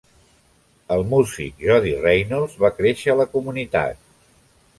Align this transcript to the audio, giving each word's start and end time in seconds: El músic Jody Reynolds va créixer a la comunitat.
El 0.95 1.03
músic 1.11 1.61
Jody 1.67 1.93
Reynolds 2.07 2.57
va 2.65 2.73
créixer 2.81 3.13
a 3.15 3.19
la 3.21 3.29
comunitat. 3.37 4.03